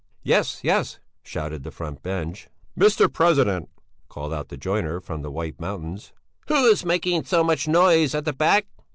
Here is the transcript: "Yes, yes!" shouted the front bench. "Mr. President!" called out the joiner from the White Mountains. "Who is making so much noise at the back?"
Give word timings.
"Yes, 0.23 0.61
yes!" 0.63 0.97
shouted 1.21 1.61
the 1.61 1.69
front 1.69 2.01
bench. 2.01 2.49
"Mr. 2.75 3.05
President!" 3.07 3.69
called 4.09 4.33
out 4.33 4.47
the 4.49 4.57
joiner 4.57 4.99
from 4.99 5.21
the 5.21 5.29
White 5.29 5.59
Mountains. 5.59 6.11
"Who 6.47 6.65
is 6.65 6.83
making 6.83 7.25
so 7.25 7.43
much 7.43 7.67
noise 7.67 8.15
at 8.15 8.25
the 8.25 8.33
back?" 8.33 8.65